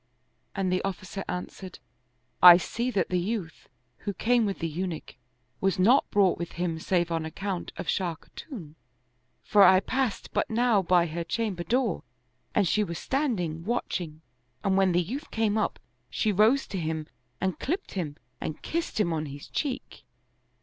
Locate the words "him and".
16.79-17.59, 17.91-18.59